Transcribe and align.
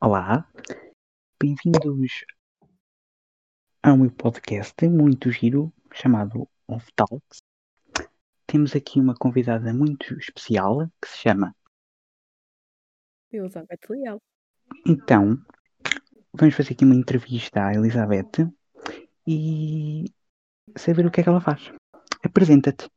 Olá, 0.00 0.48
bem-vindos 1.42 2.24
ao 3.82 3.96
meu 3.96 4.12
podcast 4.12 4.88
muito 4.88 5.28
giro 5.32 5.72
chamado 5.92 6.48
Off 6.68 6.86
Talks. 6.94 7.42
Temos 8.46 8.76
aqui 8.76 9.00
uma 9.00 9.16
convidada 9.16 9.74
muito 9.74 10.16
especial 10.16 10.88
que 11.02 11.08
se 11.08 11.18
chama. 11.18 11.52
Elizabeth 13.32 13.80
Leal. 13.90 14.22
Então, 14.86 15.36
vamos 16.32 16.54
fazer 16.54 16.74
aqui 16.74 16.84
uma 16.84 16.94
entrevista 16.94 17.66
à 17.66 17.74
Elizabeth 17.74 18.48
e 19.26 20.04
saber 20.76 21.06
o 21.06 21.10
que 21.10 21.22
é 21.22 21.24
que 21.24 21.28
ela 21.28 21.40
faz. 21.40 21.72
Apresenta-te. 22.24 22.88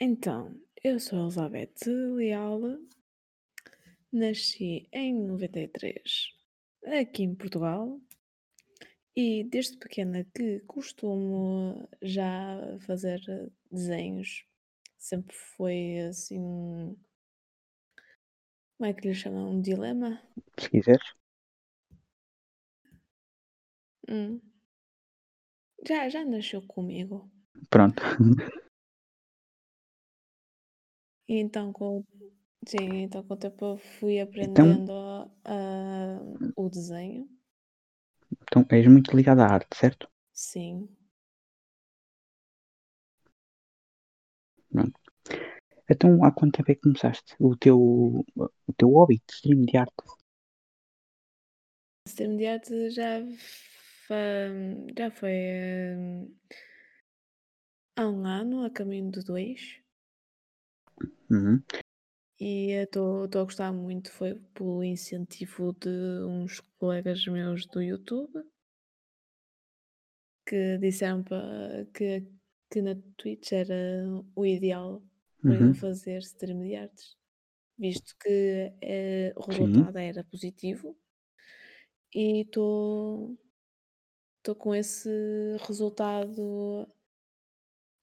Então, 0.00 0.60
eu 0.82 0.98
sou 0.98 1.20
a 1.20 1.22
Elizabeth 1.22 1.86
Leal, 1.86 2.60
nasci 4.16 4.88
em 4.92 5.14
93 5.14 6.32
aqui 7.00 7.22
em 7.22 7.34
Portugal 7.34 8.00
e 9.16 9.44
desde 9.44 9.76
pequena 9.78 10.24
que 10.34 10.60
costumo 10.60 11.88
já 12.02 12.58
fazer 12.86 13.20
desenhos. 13.70 14.44
Sempre 14.98 15.34
foi 15.36 15.98
assim. 16.08 16.38
um- 16.38 16.96
Como 18.76 18.90
é 18.90 18.94
que 18.94 19.06
lhe 19.08 19.14
chamam? 19.14 19.50
Um 19.50 19.60
dilema? 19.60 20.20
Se 20.58 20.68
quiseres. 20.70 21.06
Hum. 24.08 24.40
Já, 25.86 26.08
já 26.08 26.24
nasceu 26.24 26.62
comigo. 26.66 27.30
Pronto. 27.70 28.02
E 31.26 31.36
então 31.38 31.72
com, 31.72 32.04
sim, 32.66 33.02
então 33.02 33.22
com 33.22 33.34
o 33.34 33.36
tempo 33.36 33.64
eu 33.64 33.78
fui 33.78 34.20
Então, 34.40 34.80
aprendendo 34.80 34.92
ah, 35.44 36.20
o 36.56 36.68
desenho. 36.68 37.28
então 38.42 38.64
és 38.70 38.86
muito 38.86 39.14
ligada 39.16 39.44
à 39.44 39.52
arte, 39.52 39.76
certo? 39.76 40.08
Sim. 40.32 40.88
Pronto. 44.70 45.00
Então, 45.90 46.24
há 46.24 46.32
quanto 46.32 46.56
tempo 46.58 46.72
é 46.72 46.74
que 46.76 46.82
começaste 46.82 47.34
o 47.40 47.56
teu, 47.56 47.78
o 48.68 48.72
teu 48.76 48.90
hobby 48.90 49.16
de 49.26 49.34
stream 49.34 49.62
de 49.66 49.76
arte? 49.78 49.94
Stream 52.08 52.38
de 52.38 52.46
arte 52.46 52.90
já, 52.90 53.20
já 54.96 55.10
foi 55.10 55.32
hum, 55.96 56.28
há 57.96 58.06
um 58.08 58.24
ano, 58.24 58.64
a 58.64 58.70
caminho 58.70 59.10
de 59.10 59.20
dois. 59.24 59.80
Uhum. 61.30 61.62
E 62.38 62.70
estou 62.70 63.24
a 63.24 63.42
gostar 63.44 63.72
muito, 63.72 64.08
foi 64.12 64.36
pelo 64.54 64.84
incentivo 64.84 65.72
de 65.72 65.88
uns 66.24 66.60
colegas 66.78 67.26
meus 67.26 67.66
do 67.66 67.82
YouTube 67.82 68.44
que 70.46 70.78
disseram 70.78 71.22
que, 71.94 72.26
que 72.70 72.82
na 72.82 72.94
Twitch 73.16 73.52
era 73.52 73.74
o 74.34 74.44
ideal 74.46 75.02
para 75.44 75.56
eu 75.56 75.72
Uhum. 75.72 75.74
fazer 75.74 76.18
stream 76.22 76.60
de 76.62 76.74
artes, 76.76 77.16
visto 77.78 78.16
que 78.22 78.74
eh, 78.82 79.32
o 79.36 79.42
Sim. 79.50 79.50
resultado 79.50 79.98
era 79.98 80.24
positivo 80.24 80.98
e 82.14 82.40
estou 82.44 83.36
com 84.56 84.74
esse 84.74 85.08
resultado 85.66 86.86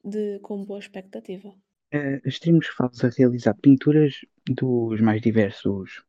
de, 0.03 0.39
com 0.41 0.63
boa 0.63 0.77
expectativa. 0.79 1.59
Uh, 1.93 2.21
que 2.59 2.67
fazes 2.77 3.03
a 3.03 3.09
realizar 3.09 3.53
pinturas 3.55 4.21
dos 4.47 5.01
mais 5.01 5.21
diversos 5.21 5.99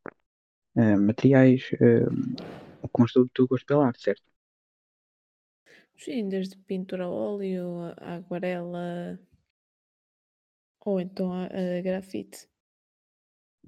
uh, 0.77 0.99
materiais 1.01 1.71
uh, 1.75 2.89
com 2.93 3.05
o 3.05 3.29
teu 3.31 3.47
gosto 3.49 3.67
pela 3.67 3.87
arte, 3.89 4.03
certo? 4.03 4.23
Sim, 5.97 6.29
desde 6.29 6.57
pintura 6.67 7.05
a 7.05 7.11
óleo, 7.11 7.95
a 7.99 8.17
aquarela 8.17 9.19
ou 10.85 11.01
então 11.01 11.33
a, 11.33 11.47
a 11.47 11.81
grafite. 11.81 12.47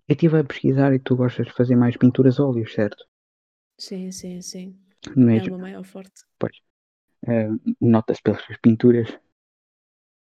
Eu 0.08 0.14
estive 0.14 0.36
a 0.38 0.44
pesquisar 0.50 0.90
e 0.94 0.98
tu 0.98 1.14
gostas 1.14 1.46
de 1.46 1.52
fazer 1.52 1.76
mais 1.76 1.94
pinturas 1.98 2.40
a 2.40 2.44
óleos, 2.48 2.72
certo? 2.72 3.04
Sim, 3.78 4.10
sim, 4.12 4.40
sim. 4.42 4.76
É 5.32 5.42
o 5.44 5.46
meu 5.46 5.58
maior 5.58 5.84
forte. 5.84 6.22
Pois. 6.40 6.56
Uh, 7.28 7.52
Nota-se 7.94 8.22
pelas 8.24 8.44
pinturas. 8.64 9.10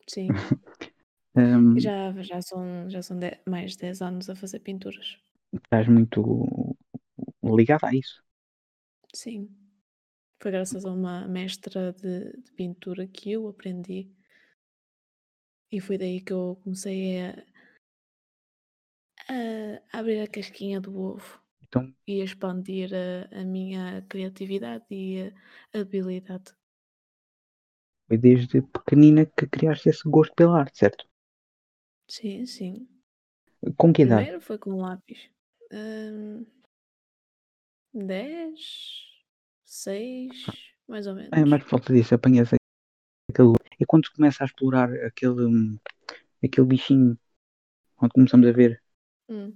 Sim. 0.07 0.43
Um, 1.35 1.77
já, 1.77 2.11
já 2.23 2.41
são, 2.41 2.89
já 2.89 3.01
são 3.03 3.17
de- 3.19 3.39
mais 3.47 3.71
de 3.73 3.77
10 3.79 4.01
anos 4.01 4.29
a 4.29 4.35
fazer 4.35 4.59
pinturas. 4.59 5.17
estás 5.51 5.87
muito 5.87 6.21
ligado 7.43 7.85
a 7.85 7.93
isso. 7.95 8.23
Sim. 9.15 9.49
Foi 10.41 10.51
graças 10.51 10.85
a 10.85 10.91
uma 10.91 11.27
mestra 11.27 11.93
de, 11.93 12.31
de 12.41 12.51
pintura 12.53 13.07
que 13.07 13.31
eu 13.31 13.47
aprendi. 13.47 14.11
E 15.75 15.77
foi 15.85 15.97
daí 15.97 16.17
que 16.25 16.31
eu 16.33 16.57
comecei 16.63 17.19
a, 17.27 17.29
a 19.93 19.99
abrir 19.99 20.19
a 20.21 20.27
casquinha 20.35 20.79
do 20.85 20.91
ovo 21.11 21.31
Então, 21.63 21.93
e 22.11 22.21
a 22.21 22.25
expandir 22.29 22.89
a, 22.93 23.41
a 23.41 23.43
minha 23.55 23.85
criatividade 24.11 24.85
e 24.91 25.05
a 25.75 25.79
habilidade. 25.81 26.51
foi 28.07 28.17
desde 28.17 28.61
pequenina 28.61 29.25
que 29.35 29.45
criaste 29.55 29.89
esse 29.89 30.05
gosto 30.15 30.33
pela 30.35 30.57
arte, 30.63 30.77
certo? 30.77 31.03
Sim, 32.13 32.45
sim. 32.45 32.87
Com 33.75 33.91
que 33.91 34.03
idade? 34.03 34.21
Primeiro 34.21 34.39
foi 34.45 34.59
com 34.59 34.75
lápis. 34.75 35.31
Hum, 35.71 36.45
10, 37.91 38.59
6, 39.65 40.45
mais 40.87 41.07
ou 41.07 41.15
menos. 41.15 41.31
É, 41.33 41.43
mas 41.43 41.63
falta 41.63 41.91
disso, 41.91 42.13
apanhas 42.13 42.49
aquele. 43.31 43.53
É 43.79 43.85
quando 43.87 44.05
se 44.05 44.13
começa 44.13 44.43
a 44.43 44.45
explorar 44.45 44.93
aquele, 45.03 45.43
hum, 45.43 45.79
aquele 46.43 46.67
bichinho, 46.67 47.17
quando 47.95 48.11
começamos 48.11 48.47
a 48.47 48.51
ver 48.51 48.79
Hum. 49.27 49.55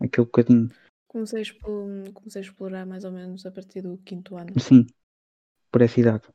aquele 0.00 0.24
bocadinho. 0.24 0.70
Comecei, 1.06 1.40
a 1.40 1.42
expo- 1.42 1.88
comecei 2.14 2.40
a 2.40 2.44
explorar 2.44 2.86
mais 2.86 3.04
ou 3.04 3.12
menos 3.12 3.44
a 3.44 3.50
partir 3.50 3.82
do 3.82 3.98
quinto 3.98 4.34
ano. 4.34 4.58
Sim, 4.58 4.86
por 5.70 5.82
essa 5.82 6.00
idade. 6.00 6.26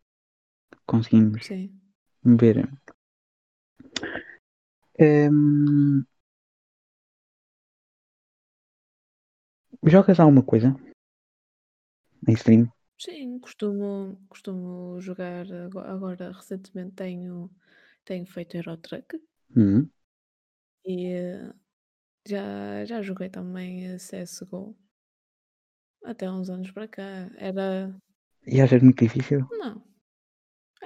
Conseguimos 0.86 1.44
Sim. 1.48 1.82
ver. 2.24 2.70
Hum, 5.00 6.06
jogas 9.84 10.20
alguma 10.20 10.44
coisa? 10.44 10.76
Em 12.28 12.34
stream? 12.36 12.70
Sim, 12.98 13.40
costumo, 13.40 14.18
costumo 14.30 15.00
jogar 15.02 15.46
ago- 15.52 15.80
agora, 15.80 16.32
recentemente 16.32 16.94
tenho, 16.96 17.50
tenho 18.06 18.26
feito 18.26 18.56
Eurotruck 18.58 19.20
Hum. 19.56 19.90
e 20.86 21.08
eh, 21.14 21.54
já, 22.28 22.86
já 22.86 23.02
joguei 23.04 23.30
também 23.30 23.98
CSGO 24.00 24.76
até 26.04 26.30
uns 26.32 26.50
anos 26.50 26.72
para 26.72 26.88
cá. 26.88 27.30
Era. 27.38 27.94
E 28.54 28.62
achas 28.62 28.82
muito 28.84 29.04
difícil? 29.04 29.42
Não. 29.52 29.82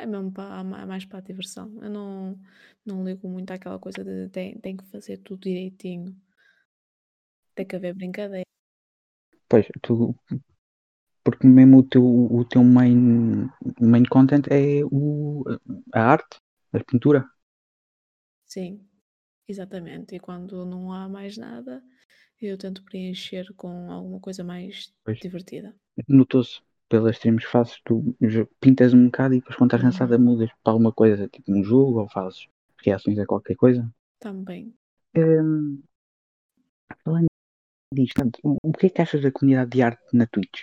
É 0.03 0.05
mesmo 0.05 0.31
para, 0.31 0.63
mais 0.63 1.05
para 1.05 1.19
a 1.19 1.21
diversão. 1.21 1.67
Eu 1.83 1.89
não, 1.89 2.39
não 2.85 3.03
ligo 3.03 3.27
muito 3.29 3.51
àquela 3.51 3.79
coisa 3.79 4.03
de 4.03 4.29
tem, 4.29 4.57
tem 4.59 4.77
que 4.77 4.85
fazer 4.85 5.17
tudo 5.17 5.41
direitinho. 5.41 6.15
Tem 7.55 7.65
que 7.67 7.75
haver 7.75 7.93
brincadeira. 7.93 8.45
Pois, 9.49 9.67
tu. 9.83 10.15
Porque 11.23 11.45
mesmo 11.47 11.77
o 11.79 11.83
teu, 11.91 12.03
o 12.39 12.43
teu 12.45 12.63
main, 12.63 13.49
main 13.91 14.03
content 14.13 14.45
é 14.49 14.83
o, 14.85 15.43
a 15.93 16.01
arte, 16.15 16.37
a 16.73 16.79
pintura. 16.83 17.21
Sim, 18.45 18.83
exatamente. 19.47 20.15
E 20.15 20.19
quando 20.19 20.65
não 20.65 20.91
há 20.93 21.09
mais 21.09 21.37
nada, 21.37 21.83
eu 22.41 22.57
tento 22.57 22.83
preencher 22.83 23.53
com 23.55 23.91
alguma 23.91 24.19
coisa 24.21 24.43
mais 24.43 24.93
Pois. 25.03 25.21
divertida. 25.21 25.75
Notou-se 26.07 26.61
pelas 26.89 27.16
streams 27.18 27.45
que 27.45 27.51
fazes, 27.51 27.80
tu 27.86 28.16
pintas 28.60 28.94
um 28.94 29.06
bocado 29.06 29.34
e 29.36 29.39
depois 29.39 29.56
quando 29.57 29.69
estás 29.74 29.84
cansada 29.84 30.18
Uhum. 30.18 30.19
mudas 30.19 30.50
para 30.63 30.74
alguma 30.74 30.92
coisa, 30.94 31.28
tipo 31.28 31.51
um 31.51 31.63
jogo 31.63 32.01
ou 32.01 32.10
fazes 32.10 32.48
reações 32.84 33.19
a 33.19 33.25
qualquer 33.25 33.56
coisa. 33.56 33.89
Também. 34.19 34.75
Hum, 35.16 35.84
falando 37.04 37.28
disto, 37.94 38.22
o, 38.44 38.74
que 38.74 38.88
é 38.88 38.92
que 38.92 39.01
achas 39.04 39.22
da 39.24 39.31
comunidade 39.31 39.72
de 39.72 39.81
arte 39.84 40.04
na 40.18 40.28
Twitch? 40.28 40.60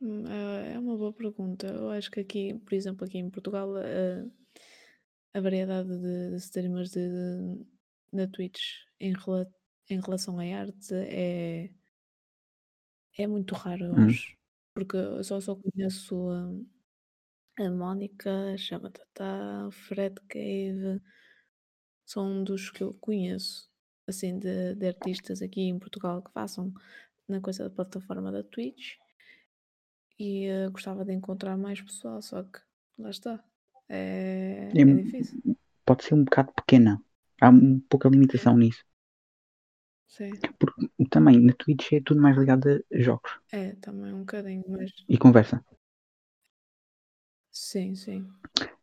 Hum, 0.00 0.24
É 0.28 0.74
é 0.74 0.78
uma 0.78 0.96
boa 0.96 1.12
pergunta. 1.12 1.66
Eu 1.68 1.90
acho 1.90 2.10
que 2.10 2.20
aqui, 2.20 2.54
por 2.54 2.74
exemplo, 2.74 3.04
aqui 3.06 3.18
em 3.18 3.30
Portugal, 3.30 3.74
a, 3.76 4.24
a 5.34 5.40
variedade 5.40 5.88
de, 5.88 6.30
de 6.30 6.36
streamers 6.36 6.90
de, 6.92 7.00
na 8.12 8.26
Twitch 8.28 8.60
em, 8.98 9.12
rela- 9.14 9.50
em 9.88 10.00
relação 10.00 10.38
à 10.38 10.44
arte 10.44 10.94
é, 10.94 11.70
é 13.22 13.26
muito 13.26 13.54
raro, 13.54 13.94
Hum. 13.96 14.06
acho. 14.06 14.36
Porque 14.74 14.96
eu 14.96 15.22
só, 15.24 15.40
só 15.40 15.56
conheço 15.56 16.16
hum, 16.16 16.66
a 17.58 17.70
Mónica, 17.70 18.54
a 18.54 18.58
Chama 18.58 18.90
Tatá, 18.90 19.66
o 19.68 19.72
Fred 19.72 20.16
Cave, 20.28 21.00
são 22.04 22.44
dos 22.44 22.68
que 22.70 22.82
eu 22.82 22.92
conheço. 22.94 23.70
assim 24.06 24.38
de, 24.38 24.74
de 24.74 24.86
artistas 24.86 25.40
aqui 25.42 25.62
em 25.62 25.78
Portugal 25.78 26.22
que 26.22 26.30
façam 26.32 26.72
na 27.28 27.40
coisa 27.40 27.64
da 27.64 27.70
plataforma 27.70 28.32
da 28.32 28.42
Twitch 28.44 28.96
e 30.18 30.46
eh, 30.46 30.68
gostava 30.70 31.04
de 31.04 31.12
encontrar 31.12 31.56
mais 31.56 31.80
pessoal, 31.80 32.20
só 32.22 32.42
que 32.44 32.60
lá 32.98 33.10
está. 33.10 33.42
É, 33.88 34.74
É 34.74 34.82
é 34.90 34.94
difícil. 34.94 35.40
Pode 35.84 36.02
ser 36.04 36.14
um 36.14 36.24
bocado 36.24 36.52
pequena. 36.54 37.00
Há 37.40 37.50
um 37.50 37.80
pouca 37.88 38.08
limitação 38.08 38.56
nisso. 38.56 38.84
Sim. 40.06 40.44
Porque 40.58 40.89
também 41.10 41.40
na 41.40 41.52
Twitch 41.54 41.92
é 41.92 42.00
tudo 42.02 42.20
mais 42.22 42.36
ligado 42.38 42.68
a 42.70 42.98
jogos 43.00 43.32
É, 43.52 43.74
também 43.76 44.12
um 44.12 44.20
bocadinho, 44.20 44.64
mas 44.68 44.90
e 45.08 45.16
conversa. 45.18 45.56
sim, 47.52 47.94
sim. 47.96 48.28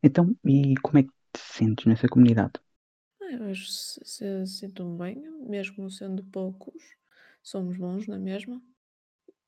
Então, 0.03 0.35
e 0.45 0.75
como 0.81 0.97
é 0.99 1.03
que 1.03 1.09
te 1.33 1.39
sentes 1.39 1.85
nessa 1.85 2.07
comunidade? 2.07 2.53
Ah, 3.21 3.31
Eu 3.31 3.43
acho 3.51 3.65
que 3.65 3.71
se, 3.73 4.05
se 4.05 4.47
sinto-me 4.47 4.97
bem, 4.97 5.15
mesmo 5.47 5.89
sendo 5.89 6.23
poucos, 6.25 6.83
somos 7.43 7.77
bons 7.77 8.07
na 8.07 8.17
mesma. 8.19 8.61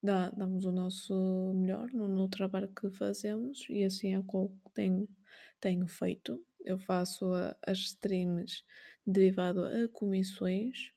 Dá, 0.04 0.30
damos 0.32 0.66
o 0.66 0.72
nosso 0.72 1.54
melhor 1.56 1.90
no, 1.94 2.08
no 2.08 2.30
trabalho 2.30 2.70
que 2.74 2.90
fazemos 2.92 3.66
e 3.70 3.84
assim 3.86 4.14
é 4.16 4.20
o 4.20 4.24
que 4.24 4.72
tenho, 4.74 5.08
tenho 5.60 5.88
feito. 5.88 6.44
Eu 6.66 6.80
faço 6.80 7.34
a- 7.34 7.56
as 7.68 7.80
streams 7.80 8.64
derivado 9.08 9.66
a 9.66 9.88
comissões 9.90 10.92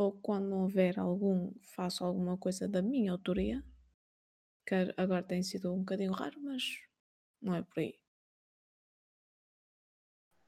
ou 0.00 0.12
quando 0.24 0.48
não 0.50 0.62
houver 0.62 0.98
algum, 0.98 1.52
faço 1.74 2.04
alguma 2.04 2.36
coisa 2.38 2.68
da 2.68 2.80
minha 2.80 3.10
autoria. 3.12 3.64
Que 4.66 4.76
agora 4.96 5.24
tem 5.30 5.42
sido 5.42 5.72
um 5.74 5.80
bocadinho 5.80 6.12
raro, 6.12 6.38
mas 6.40 6.62
não 7.42 7.54
é 7.56 7.62
por 7.62 7.80
aí. 7.80 7.98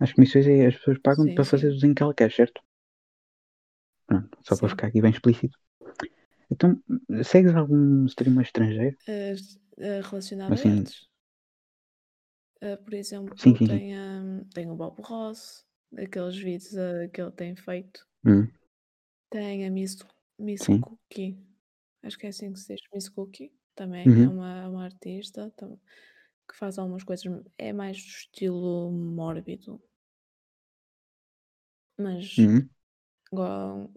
As 0.04 0.12
comissões 0.14 0.46
é 0.48 0.66
as 0.66 0.76
pessoas 0.76 0.98
pagam 1.06 1.26
Sim, 1.26 1.34
para 1.34 1.44
fazer 1.52 1.68
sim. 1.68 1.70
o 1.70 1.74
desenho 1.74 1.94
que 1.94 2.02
ela 2.02 2.12
quer, 2.18 2.30
certo? 2.32 2.60
Pronto, 4.06 4.38
só 4.42 4.56
para 4.56 4.68
Sim. 4.68 4.70
ficar 4.70 4.86
aqui 4.88 5.00
bem 5.00 5.10
explícito. 5.10 5.56
Então, 6.50 6.80
segues 7.24 7.54
algum 7.54 8.06
streamer 8.06 8.44
estrangeiro? 8.44 8.96
Eh, 9.06 10.00
relacionado 10.02 10.58
a 10.60 10.62
Assim, 10.62 10.72
artes. 10.72 11.08
Uh, 12.62 12.76
por 12.84 12.94
exemplo, 12.94 13.36
sim, 13.36 13.56
sim, 13.56 13.66
sim. 13.66 13.68
tem, 13.68 13.98
um, 13.98 14.44
tem 14.52 14.70
o 14.70 14.74
Bob 14.74 15.00
Ross, 15.02 15.64
aqueles 15.96 16.36
vídeos 16.36 16.72
uh, 16.74 17.08
que 17.12 17.20
ele 17.20 17.30
tem 17.32 17.56
feito. 17.56 18.06
Hum, 18.24 18.50
Tem 19.30 19.66
a 19.66 19.70
Miss, 19.70 19.96
Miss 20.38 20.66
sim. 20.66 20.84
Cookie, 20.84 21.38
acho 22.02 22.18
que 22.18 22.26
é 22.26 22.30
assim 22.30 22.52
que 22.52 22.58
se 22.60 22.74
diz, 22.74 22.82
Miss 22.94 23.08
Cookie, 23.08 23.52
também 23.74 24.20
é 24.22 24.28
Uhum. 24.28 24.28
uma, 24.28 24.68
uma 24.68 24.84
artista 24.84 25.50
tam- 25.56 25.78
que 26.48 26.56
faz 26.56 26.78
algumas 26.78 27.04
coisas, 27.04 27.26
é 27.58 27.72
mais 27.72 27.98
do 27.98 28.08
estilo 28.08 28.90
mórbido. 28.92 29.82
Mas 31.96 32.26
Uhum. 32.36 32.70
igual, 33.32 33.88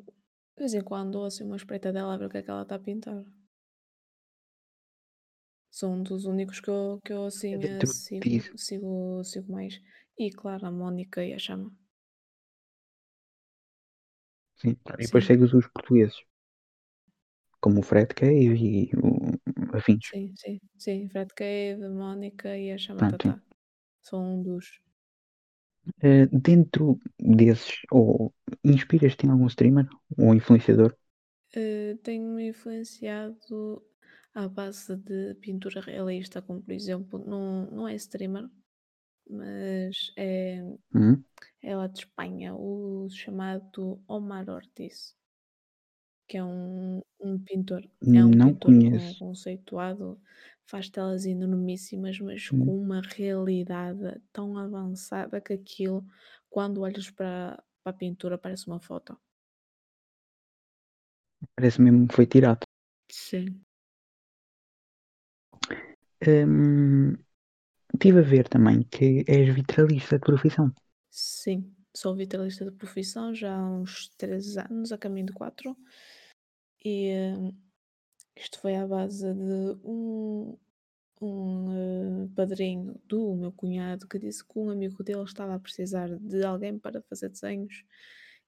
de 0.56 0.60
vez 0.60 0.74
em 0.76 0.82
quando 0.84 1.12
dou 1.14 1.26
assim 1.26 1.44
uma 1.46 1.58
espreita 1.58 1.94
dela 1.94 2.14
a 2.16 2.18
ver 2.18 2.28
o 2.28 2.30
que 2.32 2.38
é 2.40 2.44
que 2.44 2.52
ela 2.52 2.64
está 2.64 2.76
a 2.76 2.80
pintar. 2.80 3.26
São 5.70 5.96
um 5.96 6.04
dos 6.04 6.24
únicos 6.24 6.62
que 6.62 6.70
eu, 6.70 7.02
que 7.04 7.12
eu 7.12 7.26
assim 7.26 7.66
eh, 7.66 7.84
Dentro 7.84 7.86
sigo, 7.86 8.58
sigo, 8.58 9.22
sigo 9.26 9.52
mais. 9.52 9.82
E 10.18 10.32
claro, 10.32 10.66
a 10.68 10.72
Mónica 10.72 11.22
e 11.26 11.34
a 11.34 11.40
Chama. 11.40 11.76
Sim. 14.64 14.76
E 15.00 15.04
depois 15.04 15.26
Sim, 15.26 15.28
segues 15.28 15.54
os 15.54 15.68
portugueses, 15.68 16.18
como 17.62 17.80
o 17.80 17.84
Fred 17.90 18.10
Cave 18.20 18.56
e 18.74 18.92
o 18.98 19.78
afins. 19.78 20.06
sim, 20.10 20.34
sim, 20.38 20.60
sim. 20.78 21.10
Fred 21.10 21.34
Cave, 21.36 21.84
a 21.86 21.90
Mónica 21.90 22.58
e 22.58 22.72
a 22.72 22.78
Chama 22.78 23.06
Pronto, 23.06 23.18
sim. 23.24 23.36
Tatá. 23.36 23.42
São 24.02 24.36
um 24.36 24.44
dos. 24.44 24.82
Eh, 26.02 26.28
dentro 26.32 27.00
desses, 27.20 27.82
ou 27.92 28.34
inspiras-te 28.64 29.26
em 29.26 29.30
algum 29.32 29.48
streamer 29.48 29.88
ou 30.18 30.34
influenciador? 30.36 30.96
Eh, 31.56 31.98
Tenho-me 32.04 32.48
influenciado 32.50 33.84
à 34.34 34.48
base 34.48 34.96
de 34.98 35.36
pintura 35.36 35.82
realista, 35.82 36.42
como 36.42 36.62
por 36.62 36.72
exemplo, 36.74 37.20
não, 37.26 37.70
não 37.72 37.88
é 37.88 37.96
streamer, 37.96 38.50
mas 39.30 40.14
é, 40.18 40.62
Uhum. 40.94 41.26
É 41.64 41.76
lá 41.76 41.88
de 41.88 42.00
Espanha, 42.00 42.56
o 42.56 43.10
chamado 43.10 44.02
Omar 44.08 44.50
Ortiz, 44.50 45.16
que 46.28 46.38
é 46.38 46.44
um, 46.44 47.02
um 47.20 47.40
pintor, 47.40 47.88
é 48.12 48.26
um 48.26 48.36
Não 48.38 48.54
pintor 48.58 48.76
conheço. 48.76 49.18
conceituado, 49.18 50.20
faz 50.66 50.90
telas 50.90 51.26
enormíssimas, 51.26 52.20
mas 52.20 52.50
Hum. 52.52 52.60
com 52.60 52.78
uma 52.78 53.02
realidade 53.02 54.22
tão 54.32 54.58
avançada 54.58 55.42
que 55.42 55.54
aquilo, 55.54 56.06
quando 56.50 56.82
olhas 56.82 57.10
para, 57.12 57.62
para 57.84 57.92
a 57.92 57.94
pintura, 57.94 58.38
parece 58.38 58.68
uma 58.68 58.80
foto. 58.80 59.18
Parece 61.56 61.82
mesmo 61.82 62.08
que 62.08 62.16
foi 62.16 62.28
tirado. 62.28 62.64
Sim. 63.10 63.66
Hum, 66.26 67.14
estive 67.94 68.20
a 68.22 68.24
ver 68.24 68.48
também 68.50 68.84
que 68.94 69.26
és 69.28 69.50
vitralista 69.56 70.18
de 70.20 70.26
profissão. 70.26 70.74
Sim, 71.16 71.72
sou 71.96 72.16
vitalista 72.16 72.66
de 72.66 72.72
profissão 72.72 73.36
já 73.36 73.56
há 73.56 73.70
uns 73.70 74.10
3 74.18 74.58
anos, 74.58 74.92
a 74.92 74.98
caminho 74.98 75.28
de 75.28 75.34
4. 75.34 75.78
E 76.84 77.10
eh, 77.10 77.54
isto 78.36 78.60
foi 78.60 78.76
à 78.76 78.88
base 78.88 79.34
de 79.34 79.78
um, 79.84 80.58
um 81.22 82.26
eh, 82.26 82.30
padrinho 82.36 83.00
do 83.06 83.36
meu 83.36 83.52
cunhado 83.52 84.08
que 84.08 84.20
disse 84.20 84.44
que 84.46 84.60
um 84.60 84.70
amigo 84.72 85.04
dele 85.04 85.24
estava 85.24 85.56
a 85.56 85.60
precisar 85.60 86.10
de 86.20 86.44
alguém 86.44 86.80
para 86.80 87.02
fazer 87.04 87.30
desenhos. 87.30 87.86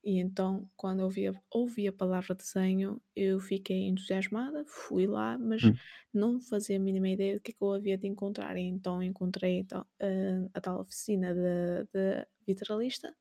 E 0.05 0.19
então, 0.19 0.69
quando 0.77 1.01
ouvi 1.01 1.27
a, 1.27 1.33
ouvi 1.51 1.87
a 1.87 1.93
palavra 1.93 2.35
desenho, 2.35 3.01
eu 3.15 3.39
fiquei 3.39 3.87
entusiasmada, 3.87 4.63
fui 4.67 5.07
lá, 5.07 5.37
mas 5.37 5.63
Hum. 5.63 5.79
não 6.13 6.39
fazia 6.39 6.77
a 6.77 6.79
mínima 6.79 7.09
ideia 7.09 7.35
do 7.35 7.41
que 7.41 7.51
é 7.51 7.53
que 7.55 7.63
eu 7.63 7.73
havia 7.73 7.97
de 7.97 8.07
encontrar. 8.07 8.55
E 8.57 8.61
então 8.61 9.01
encontrei 9.03 9.59
então, 9.59 9.85
eh, 9.99 10.47
a 10.53 10.61
tal 10.61 10.81
oficina 10.81 11.33
de, 11.33 11.85
de 11.93 12.27
vitralista, 12.47 13.15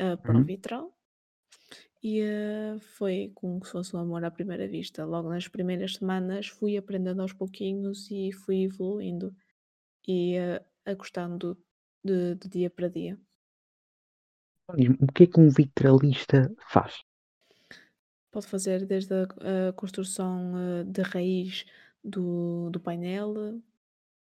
a 0.00 0.16
Pro 0.18 0.42
Uhum. 0.42 0.44
Vitral, 0.44 0.96
e 2.02 2.20
eh, 2.20 2.78
foi 2.80 3.32
como 3.34 3.64
se 3.64 3.72
fosse 3.72 3.96
um 3.96 4.00
amor 4.00 4.24
à 4.24 4.30
primeira 4.30 4.68
vista. 4.68 5.04
Logo 5.04 5.28
nas 5.28 5.48
primeiras 5.48 5.94
semanas 5.94 6.46
fui 6.48 6.76
aprendendo 6.76 7.22
aos 7.22 7.32
pouquinhos 7.32 8.10
e 8.10 8.32
fui 8.32 8.64
evoluindo 8.64 9.34
e 10.08 10.36
eh, 10.36 10.64
a 10.86 10.94
gostando 10.94 11.58
de, 12.04 12.36
de 12.36 12.48
dia 12.50 12.70
para 12.70 12.88
dia. 12.90 13.20
Diz-me, 14.74 14.96
O 15.00 15.06
que 15.12 15.24
é 15.24 15.26
que 15.26 15.40
um 15.40 15.48
vitralista 15.50 16.50
faz? 16.72 17.02
Pode 18.30 18.46
fazer 18.46 18.84
desde 18.86 19.14
a, 19.14 19.68
a 19.68 19.72
construção 19.72 20.52
eh, 20.58 20.84
de 20.84 21.02
raiz 21.02 21.64
do, 22.04 22.70
do 22.70 22.78
painel 22.80 23.60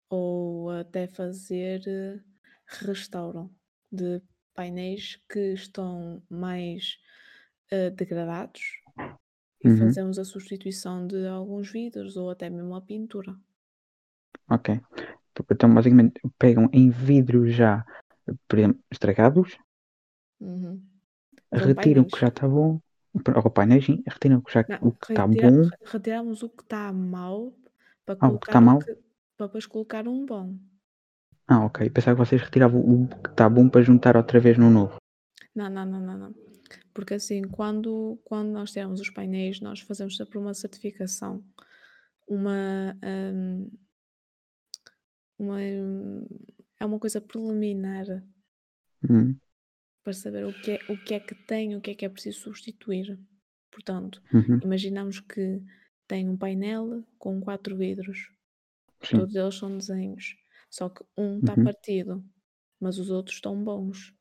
ou 0.10 0.70
até 0.72 1.08
fazer 1.08 1.84
eh, 1.88 2.20
restauro 2.68 3.51
de 3.92 4.22
painéis 4.56 5.18
que 5.30 5.54
estão 5.54 6.24
mais 6.30 7.00
eh, 7.72 7.89
degradados 7.92 8.62
e 9.62 9.70
Uhum. 9.70 9.70
fazemos 9.70 10.20
a 10.20 10.25
substituição 10.25 11.08
de 11.08 11.27
alguns 11.27 11.72
vidros 11.72 12.18
ou 12.18 12.30
até 12.30 12.50
mesmo 12.50 12.75
a 12.75 12.82
pintura. 12.82 13.36
Ok. 14.50 14.80
Então, 15.51 15.74
basicamente, 15.74 16.22
pegam 16.39 16.70
em 16.74 16.89
vidros 16.89 17.54
já, 17.56 17.86
por 18.48 18.60
exemplo, 18.60 18.82
estragados, 18.92 19.58
Uhum. 20.41 20.81
Retiram 21.53 22.01
o 22.03 22.05
que 22.05 22.12
painéis. 22.12 22.19
já 22.19 22.27
está 22.27 22.48
bom, 22.48 22.79
ou 23.43 23.51
painéis, 23.51 23.86
sim, 23.86 24.03
retiram 24.07 24.38
o 24.38 24.41
que 24.41 24.53
já- 24.53 24.65
Não, 24.67 24.88
o 24.88 24.91
que 24.91 25.05
está 25.12 25.25
retira- 25.25 25.51
bom, 25.51 25.63
re- 25.63 25.77
retiramos 25.86 26.43
o 26.43 26.50
que 26.50 26.63
está 26.63 26.91
mau 26.91 27.53
para 28.05 28.17
Ah, 28.19 28.27
o 28.27 28.39
que 28.39 28.48
colocar 28.48 28.51
está 28.51 28.62
mau? 28.62 28.79
que, 28.79 28.98
para 29.38 29.48
depois 29.48 29.65
colocar 29.65 30.07
um 30.07 30.25
bom. 30.25 30.55
Ah, 31.48 31.65
ok. 31.65 31.89
Pensava 31.89 32.15
que 32.24 32.29
vocês 32.29 32.41
retiravam 32.41 32.79
o 32.81 33.07
que 33.07 33.29
está 33.29 33.50
bom 33.50 33.67
para 33.69 33.81
juntar 33.81 34.15
outra 34.15 34.39
vez 34.39 34.57
no 34.57 34.69
novo. 34.69 34.95
Não, 35.53 35.69
não, 35.69 35.86
não, 35.86 36.00
não, 36.00 36.17
não. 36.17 36.36
Porque 36.93 37.15
assim, 37.15 37.41
quando, 37.43 38.19
quando 38.24 38.50
nós 38.50 38.71
tiramos 38.71 39.00
os 39.01 39.10
painéis, 39.10 39.60
nós 39.60 39.81
fazemos 39.81 40.15
sempre 40.15 40.38
uma 40.38 40.53
certificação. 40.53 41.43
Uma, 42.27 42.98
hum, 43.03 43.69
uma, 45.38 45.57
hum, 45.57 46.25
é 46.79 46.86
uma 46.86 47.00
coisa 47.00 47.19
preliminar 47.19 48.05
Hum, 49.10 49.36
para 50.03 50.13
saber 50.13 50.46
o 50.46 50.53
que, 50.53 50.72
é, 50.72 50.79
o 50.89 50.98
que 50.98 51.13
é 51.13 51.20
que 51.20 51.36
tem, 51.36 51.75
o 51.75 51.81
que 51.81 51.91
é 51.91 51.96
que 51.96 52.05
é 52.05 52.10
preciso 52.10 52.39
substituir. 52.41 53.20
Portanto, 53.72 54.22
uhum, 54.34 54.62
imaginamos 54.62 55.20
que 55.20 55.62
tem 56.08 56.29
um 56.29 56.38
painel 56.38 57.03
com 57.20 57.39
quatro 57.41 57.75
vidros. 57.77 58.31
sim. 59.03 59.24
Todos 59.24 59.36
eles 59.36 59.55
são 59.55 59.77
desenhos. 59.77 60.36
Só 60.70 60.89
que 60.89 61.03
um 61.17 61.39
está 61.39 61.58
Uhum, 61.58 61.58
partido, 61.58 62.24
mas 62.79 63.00
os 63.00 63.12
outros 63.12 63.38
estão 63.38 63.63
bons. 63.63 64.13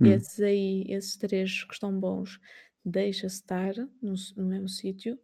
hum, 0.00 0.26
Esses 0.26 0.40
aí, 0.40 0.84
esses 0.88 1.16
três 1.16 1.62
que 1.64 1.72
estão 1.72 1.98
bons, 2.00 2.40
deixa-se 2.84 3.36
estar 3.36 3.74
no, 4.02 4.14
no 4.36 4.44
mesmo 4.46 4.68
sítio 4.68 5.16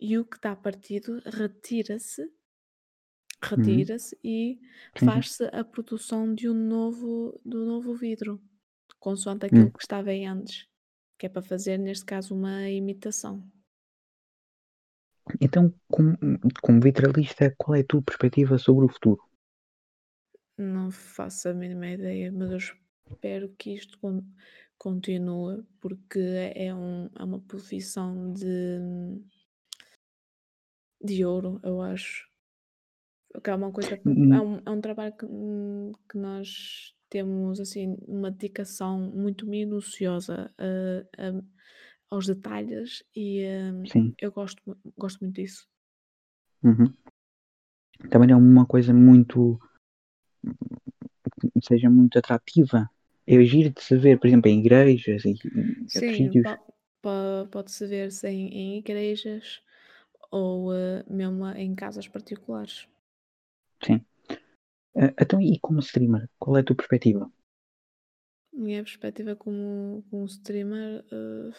e 0.00 0.18
o 0.18 0.24
que 0.26 0.36
está 0.36 0.56
partido 0.56 1.20
retira-se, 1.26 2.30
uhum, 3.56 3.90
retira-se 3.90 4.16
e 4.22 4.60
sim, 4.96 5.10
sim. 5.10 5.24
faz-se 5.24 5.44
a 5.52 5.64
produção 5.64 6.32
de 6.34 6.48
um 6.48 6.54
novo, 6.54 7.40
do 7.44 7.64
novo 7.64 7.94
vidro, 7.94 8.40
consoante 8.98 9.46
aquilo 9.46 9.68
Hum, 9.68 9.72
que 9.72 9.80
estava 9.82 10.10
aí 10.10 10.24
antes. 10.26 10.66
que 11.18 11.26
é 11.26 11.28
para 11.30 11.42
fazer, 11.42 11.78
neste 11.78 12.04
caso, 12.06 12.34
uma 12.34 12.68
imitação. 12.70 13.44
Então, 15.40 15.74
como, 15.90 16.16
como 16.62 16.80
vitralista, 16.80 17.52
qual 17.58 17.74
é 17.76 17.80
a 17.80 17.84
tua 17.84 18.00
perspectiva 18.02 18.56
sobre 18.56 18.84
o 18.84 18.88
futuro? 18.88 19.20
Não 20.58 20.90
faço 20.90 21.48
a 21.48 21.54
mínima 21.54 21.88
ideia, 21.88 22.30
mas 22.32 22.50
eu 22.50 22.56
espero 22.58 23.54
que 23.56 23.74
isto 23.74 23.98
con 23.98 24.22
continue, 24.76 25.62
porque 25.80 26.18
é 26.54 26.74
um 26.74 27.06
é 27.18 27.24
uma 27.24 27.40
profissão 27.40 28.32
de 28.32 28.78
de 31.02 31.24
ouro, 31.24 31.58
eu 31.64 31.82
acho. 31.82 32.28
Que 33.42 33.50
é 33.50 33.54
uma 33.54 33.72
coisa 33.72 33.96
que 33.96 34.10
é 34.30 34.38
Hum, 34.38 34.40
um 34.40 34.56
é 34.66 34.70
um 34.70 34.80
trabalho 34.80 35.16
que, 35.16 35.24
hum, 35.26 35.92
que 36.08 36.16
nós 36.18 36.94
temos, 37.08 37.60
assim, 37.60 37.96
uma 38.06 38.30
dedicação 38.30 38.98
muito 38.98 39.46
minuciosa 39.46 40.52
a 40.58 41.28
a 41.28 41.42
aos 42.10 42.26
detalhes 42.26 43.04
e, 43.14 43.44
hum, 43.46 43.84
sim. 43.86 44.14
eu 44.18 44.32
gosto 44.32 44.62
gosto 44.96 45.20
muito 45.20 45.34
disso. 45.36 45.68
Uhum. 46.62 46.92
Também 48.10 48.30
é 48.30 48.36
uma 48.36 48.64
coisa 48.64 48.94
muito 48.94 49.60
seja 51.62 51.90
muito 51.90 52.18
atrativa. 52.18 52.88
É 53.26 53.42
giro 53.44 53.70
de 53.70 53.82
se 53.82 53.96
ver, 53.96 54.18
por 54.18 54.26
exemplo, 54.26 54.50
em 54.50 54.60
igrejas 54.60 55.24
e 55.24 55.34
Sim, 55.88 56.30
pode-se 57.50 57.86
ver-se 57.86 58.26
em 58.28 58.48
em 58.48 58.78
igrejas 58.78 59.62
ou, 60.30 60.72
eh, 60.74 61.04
mesmo 61.08 61.46
em 61.48 61.74
casas 61.74 62.08
particulares. 62.08 62.88
Sim. 63.84 64.04
Ah, 65.02 65.12
então 65.22 65.40
e 65.40 65.58
como 65.60 65.80
streamer, 65.80 66.28
qual 66.38 66.56
é 66.58 66.60
a 66.60 66.64
tua 66.64 66.76
perspectiva? 66.76 67.30
Minha 68.52 68.82
perspectiva 68.82 69.34
como 69.36 70.02
como 70.10 70.26
streamer, 70.26 71.02
eh, 71.10 71.50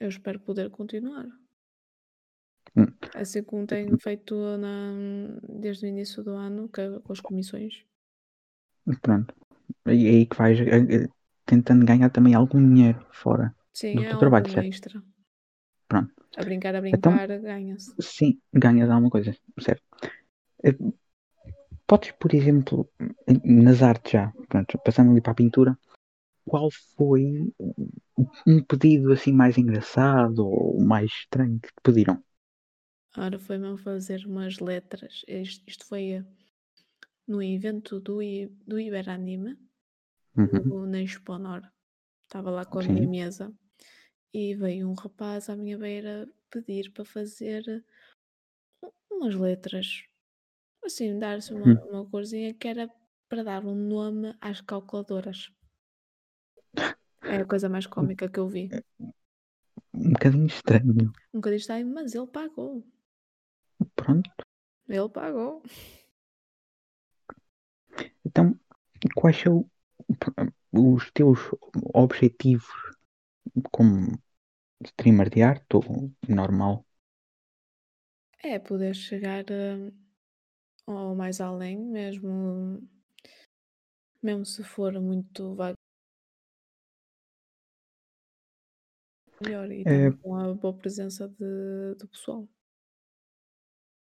eu 0.00 0.08
espero 0.08 0.40
poder 0.40 0.70
continuar. 0.70 1.26
Hum, 2.76 2.96
Assim 3.12 3.42
como 3.42 3.66
tenho 3.66 3.96
feito 3.98 4.34
na 4.58 4.92
desde 5.62 5.86
o 5.86 5.88
início 5.88 6.22
do 6.22 6.32
ano 6.36 6.68
ca 6.68 7.00
com 7.00 7.12
as 7.12 7.20
comissões. 7.20 7.84
pronto. 9.02 9.34
É 9.86 9.90
aí 9.92 10.26
que 10.26 10.36
vais, 10.42 10.58
eh 10.60 11.04
eh, 11.04 11.08
tentando 11.46 11.86
ganhar 11.86 12.10
também 12.10 12.34
algum 12.34 12.60
dinheiro 12.68 13.00
fora 13.12 13.54
Sim, 13.72 13.96
do 13.96 14.04
é 14.04 14.08
teu 14.08 14.18
trabalho, 14.18 14.50
certo? 14.50 14.70
extra. 14.70 15.00
Pronto. 15.88 16.14
A 16.38 16.42
brincar, 16.44 16.74
a 16.76 16.80
Então, 16.92 17.20
brincar, 17.20 17.28
ganha-se. 17.40 17.92
sim, 18.00 18.40
ganhas 18.54 18.90
alguma 18.90 19.10
coisa, 19.10 19.36
certo? 19.60 19.82
Eh, 20.62 20.76
podes, 21.88 22.12
por 22.20 22.30
exemplo, 22.34 22.88
nas 23.44 23.82
artes 23.82 24.12
já, 24.12 24.32
pronto, 24.48 24.78
passando 24.84 25.10
ali 25.10 25.20
para 25.20 25.32
a 25.32 25.40
pintura, 25.42 25.78
qual 26.46 26.68
foi 26.96 27.52
um 28.46 28.62
pedido 28.62 29.12
assim 29.12 29.32
mais 29.32 29.58
engraçado 29.58 30.46
ou 30.46 30.80
mais 30.84 31.10
estranho 31.12 31.60
que 31.60 31.68
te 31.68 31.80
pediram? 31.82 32.22
Ora, 33.18 33.36
foi 33.36 33.58
mesmo 33.58 33.76
fazer 33.78 34.24
umas 34.26 34.60
letras. 34.60 35.24
Isto 35.26 35.64
isto 35.66 35.84
foi, 35.86 36.04
eh, 36.18 36.24
no 37.28 37.40
evento 37.40 38.00
do 38.00 38.20
I 38.20 38.46
do 38.66 38.76
Iberanime, 38.80 39.52
Uhum, 40.36 40.76
na 40.90 41.00
Exponor. 41.02 41.62
Estava 42.24 42.50
lá 42.50 42.64
com 42.64 42.78
a 42.80 42.84
minha 42.84 43.04
sim. 43.04 43.08
mesa 43.08 43.52
e 44.34 44.54
veio 44.54 44.88
um 44.88 44.94
rapaz 44.94 45.48
à 45.50 45.56
minha 45.56 45.78
beira 45.78 46.28
pedir 46.50 46.92
para 46.92 47.04
fazer 47.04 47.84
u 48.82 49.16
umas 49.16 49.34
letras, 49.34 50.04
assim, 50.86 51.18
dar-se 51.18 51.52
uma 51.54 51.72
Hum, 51.72 51.80
uma 51.90 52.06
corzinha 52.10 52.54
que 52.54 52.68
era 52.68 52.88
para 53.28 53.42
dar 53.44 53.64
um 53.66 53.74
nome 53.74 54.34
às 54.40 54.60
calculadoras. 54.60 55.50
É 57.34 57.36
a 57.40 57.48
coisa 57.50 57.68
mais 57.74 57.86
cómica 57.94 58.28
que 58.32 58.40
eu 58.42 58.48
vi. 58.54 58.64
um 59.94 60.10
bocadinho 60.12 60.46
estranho. 60.46 61.12
Um 61.32 61.38
bocadinho 61.38 61.58
estranho, 61.58 61.86
mas 61.86 62.14
ele 62.16 62.26
pagou. 62.26 62.84
Pronto, 63.94 64.30
Ele 64.88 65.08
pagou. 65.08 65.62
então 68.24 68.58
quais 69.14 69.36
são 69.40 69.68
os 70.72 71.10
teus 71.12 71.38
objetivos 71.94 72.66
como 73.72 74.18
streamer 74.84 75.30
de 75.30 75.42
arte 75.42 75.76
ou 75.76 76.12
normal? 76.28 76.86
É 78.42 78.58
poder 78.58 78.94
chegar, 78.94 79.44
hum, 79.50 79.92
ao 80.86 81.14
mais 81.14 81.40
além, 81.40 81.78
mesmo 81.78 82.82
mesmo 84.22 84.44
se 84.44 84.62
for 84.64 84.92
muito 85.00 85.54
vago 85.54 85.76
melhor 89.40 89.70
e 89.70 89.84
também 89.84 90.16
com 90.18 90.34
a 90.36 90.54
boa 90.54 90.74
presença 90.74 91.28
de 91.28 91.94
do 91.98 92.08
pessoal. 92.08 92.48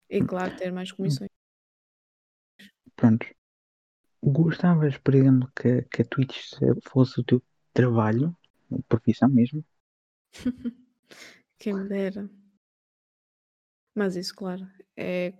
E 0.09 0.19
claro, 0.21 0.57
ter 0.57 0.71
mais 0.71 0.91
comissões. 0.91 1.29
pronto. 2.95 3.25
Gostavas, 4.21 4.97
por 4.97 5.15
exemplo, 5.15 5.49
que 5.55 5.83
que 5.83 6.01
a 6.01 6.05
Twitch 6.05 6.37
se 6.49 6.65
fosse 6.89 7.19
o 7.21 7.23
teu 7.23 7.41
trabalho, 7.73 8.35
profissão 8.87 9.29
mesmo? 9.29 9.63
Quem 11.57 11.73
me 11.73 11.87
dera. 11.87 12.29
Mas 13.95 14.15
isso, 14.15 14.35
claro, 14.35 14.67
é 14.95 15.33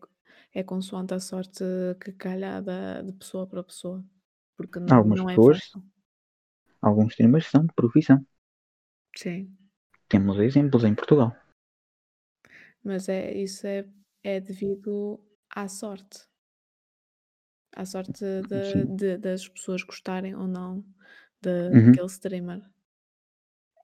é 0.54 0.64
consoante 0.64 1.14
a 1.14 1.20
sorte 1.20 1.64
que 2.02 2.12
calhar 2.14 2.64
da 2.64 3.02
de 3.02 3.14
pessoa 3.14 3.48
para 3.48 3.64
pessoa, 3.64 4.04
porque 4.58 4.80
Algumas 4.96 5.22
não 5.22 5.30
é 5.30 5.40
pessoas, 5.40 5.58
fácil. 5.58 5.84
alguns 6.82 7.12
streamers 7.14 7.48
são 7.48 7.66
de 7.66 7.74
profissão. 7.74 8.26
Sim, 9.16 9.58
Temos 10.08 10.38
exemplos 10.40 10.84
em 10.84 10.94
Portugal. 10.94 11.36
mas 12.84 13.10
é 13.10 13.34
isso 13.34 13.66
é 13.68 13.86
é 14.24 14.40
devido 14.40 15.20
à 15.50 15.68
sorte. 15.70 16.20
À 17.76 17.84
sorte 17.84 18.26
de 18.44 18.86
de 18.86 19.18
das 19.18 19.48
pessoas 19.48 19.82
gostarem 19.84 20.36
ou 20.36 20.46
não 20.48 20.86
da 21.42 21.74
Uhum. 21.74 22.00
daquele 22.00 22.06
streamer. 22.08 22.62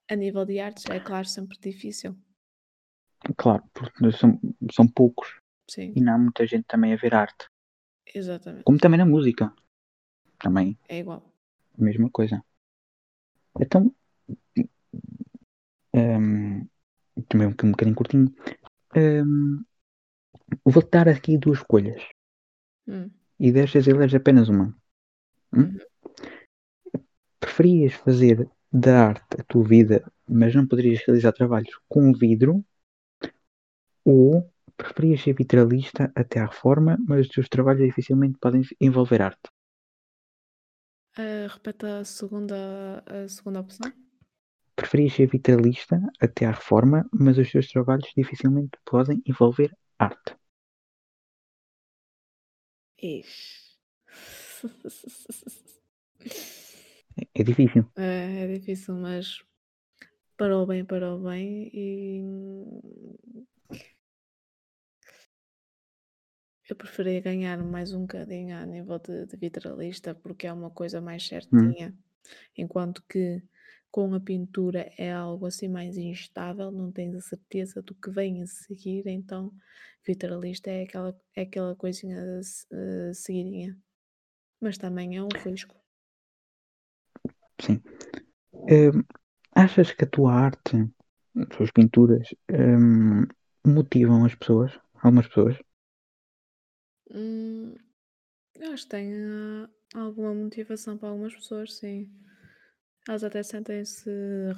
A 0.10 0.16
nível 0.16 0.46
de 0.46 0.60
artes 0.60 0.90
é 0.90 1.00
claro 1.00 1.28
sempre 1.28 1.60
difícil. 1.60 2.18
Claro, 3.38 3.64
porque 3.74 4.12
são 4.12 4.40
são 4.74 4.88
poucos 4.88 5.28
Sim, 5.68 5.94
e 5.96 6.02
não 6.02 6.14
há 6.16 6.18
muita 6.18 6.46
gente 6.48 6.66
também 6.68 6.94
a 6.94 6.98
ver 6.98 7.14
arte. 7.16 7.48
Como 8.64 8.78
exatamente. 8.78 8.82
também 8.82 8.98
na 9.00 9.06
música, 9.06 9.54
também 10.40 10.78
É 10.88 11.00
igual. 11.00 11.24
a 11.80 11.84
mesma 11.84 12.10
coisa. 12.10 12.44
Então, 13.60 13.94
hum, 15.94 16.68
também 17.30 17.48
um 17.48 17.52
boca 17.52 17.66
um 17.68 17.72
bocadinho 17.72 17.96
curtinho, 17.96 18.36
hum, 18.98 19.64
vou-te 20.66 20.90
dar 20.92 21.08
aqui 21.08 21.38
2 21.38 21.60
escolhas 21.60 22.02
Hum, 22.88 23.10
e 23.40 23.48
destas 23.52 23.88
eleges 23.88 24.16
apenas 24.16 24.50
uma. 24.50 24.68
Hum? 25.54 25.62
uhum. 25.62 25.80
Preferias 27.40 27.94
fazer 27.94 28.50
da 28.74 29.08
arte 29.08 29.40
a 29.40 29.44
tua 29.46 29.64
vida, 29.64 30.12
mas 30.28 30.54
não 30.54 30.68
poderias 30.68 31.02
realizar 31.06 31.32
trabalhos 31.32 31.74
com 31.88 32.12
vidro 32.12 32.62
ou 34.04 34.52
preferias 34.78 35.22
ser 35.22 35.34
vitralista 35.34 36.12
até 36.16 36.40
à 36.40 36.46
reforma, 36.46 36.98
mas 37.08 37.22
os 37.22 37.30
teus 37.34 37.50
trabalhos 37.50 37.84
dificilmente 37.88 38.38
podem 38.40 38.62
envolver 38.80 39.22
arte? 39.22 39.50
Repete 41.18 41.86
a 41.86 42.04
segunda 42.04 43.02
a 43.08 43.28
segunda 43.30 43.62
opção? 43.62 43.92
Preferias 44.76 45.14
ser 45.14 45.28
vitralista 45.28 46.00
até 46.20 46.46
à 46.46 46.52
reforma, 46.52 47.06
mas 47.12 47.38
os 47.38 47.50
teus 47.52 47.68
trabalhos 47.68 48.12
dificilmente 48.16 48.78
podem 48.86 49.22
envolver 49.26 49.72
arte. 49.98 50.36
Ixi. 53.10 53.78
É, 57.18 57.42
é 57.42 57.44
difícil. 57.44 57.86
É, 57.96 58.44
é 58.44 58.48
difícil, 58.48 58.96
mas 58.96 59.44
para 60.38 60.58
o 60.58 60.66
bem, 60.66 60.84
para 60.86 61.14
o 61.14 61.20
bem 61.20 61.70
e 61.74 62.22
eu 66.76 66.78
preferia 66.78 67.22
ganhar 67.22 67.58
mais 67.64 67.94
um 67.94 68.02
bocadinho 68.02 68.58
a 68.58 68.66
nível 68.66 69.00
de, 69.00 69.26
de 69.26 69.38
vitralista 69.38 70.14
porque 70.14 70.46
é 70.48 70.52
uma 70.54 70.70
coisa 70.70 71.00
mais 71.02 71.26
Hum, 71.52 71.76
certinha, 71.76 71.96
enquanto 72.58 73.04
que 73.10 73.42
com 73.92 74.14
a 74.14 74.20
pintura 74.20 74.92
é 74.98 75.12
algo 75.14 75.46
assim 75.48 75.68
mais 75.70 75.98
instável, 75.98 76.72
não 76.72 76.92
tens 76.92 77.16
a 77.16 77.22
certeza 77.22 77.82
do 77.82 77.96
que 77.96 78.12
vem 78.12 78.42
a 78.44 78.48
seguir, 78.48 79.08
então 79.08 79.54
vitralista 80.06 80.70
é 80.72 80.84
aquela, 80.84 81.18
é 81.36 81.44
aquela 81.44 81.76
coisinha 81.76 82.18
a 83.12 83.14
seguidinha, 83.14 83.78
mas 84.62 84.78
também 84.78 85.18
é 85.18 85.24
um 85.24 85.34
risco. 85.36 85.76
sim. 87.62 87.82
Hum, 88.54 89.04
achas 89.56 89.92
que 89.94 90.06
a 90.06 90.08
tua 90.10 90.34
arte, 90.34 90.78
as 91.38 91.48
tuas 91.58 91.72
pinturas, 91.72 92.28
hum, 92.52 93.26
motivam 93.66 94.26
as 94.26 94.36
pessoas? 94.36 94.72
Algumas 95.04 95.28
pessoas? 95.28 95.58
Hum, 97.16 97.74
eu 98.56 98.74
acho 98.74 98.84
que 98.84 98.90
tem 98.90 99.14
ah, 99.16 99.70
alguma 99.96 100.34
motivação 100.34 100.98
para 100.98 101.08
algumas 101.08 101.34
pessoas, 101.34 101.78
sim. 101.78 102.12
Elas 103.08 103.24
até 103.24 103.42
sentem-se 103.42 104.10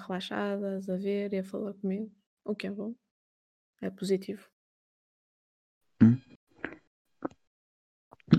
relaxadas 0.07 0.89
a 0.89 0.97
ver 0.97 1.33
e 1.33 1.37
a 1.39 1.43
falar 1.43 1.75
comigo, 1.75 2.11
o 2.43 2.55
que 2.55 2.65
é 2.65 2.71
bom. 2.71 2.95
É 3.79 3.91
positivo. 3.91 4.49
Hum. 6.01 6.17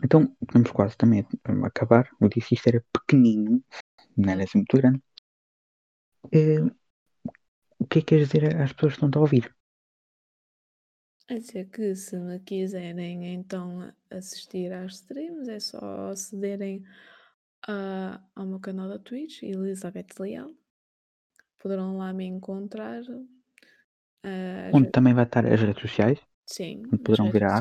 Então, 0.03 0.37
vamos 0.53 0.73
quase 0.73 0.97
também 0.97 1.25
a 1.45 1.67
acabar. 1.67 2.11
Eu 2.21 2.29
disse 2.29 2.55
isto 2.55 2.67
era 2.67 2.85
pequenino, 2.93 3.63
não 4.17 4.33
era 4.33 4.43
assim 4.43 4.59
muito 4.59 4.77
grande. 4.77 5.01
Eh, 6.33 6.61
o 7.79 7.87
que 7.87 8.01
é 8.01 8.03
que 8.03 8.07
queres 8.09 8.29
dizer 8.29 8.57
às 8.57 8.73
pessoas 8.73 8.97
que 8.97 9.05
estão 9.05 9.21
a 9.21 9.25
ouvir? 9.25 9.58
É 11.29 11.35
dizer 11.39 11.69
que 11.71 11.95
se 11.95 12.17
me 12.19 12.39
quiserem 12.41 13.35
então 13.35 13.93
assistir 14.11 14.73
às 14.73 14.95
streams, 14.95 15.49
é 15.49 15.61
só 15.61 16.11
acederem 16.11 16.83
a, 17.67 18.21
ao 18.35 18.47
meu 18.47 18.61
canal 18.61 18.89
da 18.89 18.99
Twitch, 18.99 19.43
Elizabeth 19.43 20.09
Leal. 20.21 20.51
Poderão 21.61 21.97
lá 21.99 22.13
me 22.13 22.25
encontrar. 22.25 23.03
ah, 24.25 24.71
Onde 24.73 24.91
também 24.91 25.15
vai 25.15 25.25
estar 25.25 25.45
as 25.47 25.61
redes 25.61 25.83
sociais. 25.83 26.19
sim, 26.47 26.83
onde 26.93 27.03
poderão 27.05 27.31
ver 27.31 27.45
a 27.45 27.61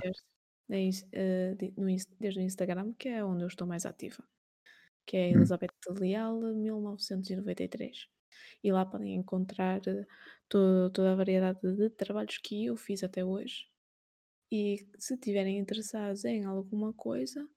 ins- 0.78 1.06
desde 2.20 2.40
o 2.40 2.44
Instagram, 2.44 2.94
que 3.00 3.10
é 3.10 3.24
onde 3.24 3.44
eu 3.44 3.48
estou 3.48 3.68
mais 3.68 3.86
ativa, 3.86 4.24
que 5.06 5.18
é 5.18 5.30
Hum. 5.30 5.34
Elizabeth 5.38 5.72
Leal 6.00 6.40
1993. 6.56 8.08
E 8.64 8.72
lá 8.72 8.86
podem 8.86 9.16
encontrar 9.16 9.82
eh, 9.88 10.06
to- 10.50 10.90
toda 10.92 11.14
a 11.14 11.16
variedade 11.16 11.60
de 11.62 11.90
trabalhos 11.90 12.38
que 12.38 12.66
eu 12.66 12.76
fiz 12.76 13.04
até 13.04 13.24
hoje. 13.24 13.68
E 14.52 14.88
se 14.98 15.14
estiverem 15.16 15.58
interessados 15.60 16.24
em 16.26 16.46
alguma 16.46 16.94
coisa, 16.94 17.48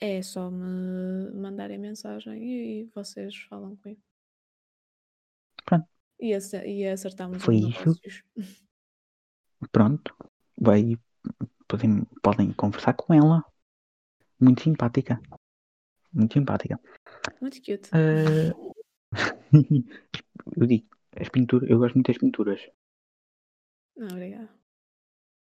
é 0.00 0.22
só 0.22 0.50
me 0.50 1.30
mandarem 1.32 1.78
mensagem 1.78 2.42
e 2.42 2.84
vocês 2.94 3.34
falam 3.48 3.76
comigo. 3.76 4.00
Pronto. 5.64 5.88
E, 6.20 6.30
e 6.66 6.86
acertamos 6.86 7.42
Foi 7.42 7.56
os 7.56 7.68
isso. 7.68 8.00
Pronto. 9.72 10.16
Vai, 10.56 10.96
podem, 11.68 12.04
podem 12.22 12.52
conversar 12.52 12.94
com 12.94 13.12
ela. 13.12 13.44
Muito 14.40 14.62
simpática. 14.62 15.20
Muito 16.12 16.34
simpática. 16.34 16.80
Muito 17.40 17.58
cute. 17.58 17.90
Eh, 17.92 18.52
eu 20.60 20.66
digo, 20.66 20.86
as 21.22 21.28
pinturas, 21.28 21.68
eu 21.70 21.78
gosto 21.78 21.94
muito 21.94 22.08
das 22.08 22.18
pinturas. 22.18 22.60
Não, 23.96 24.08
obrigada. 24.08 24.59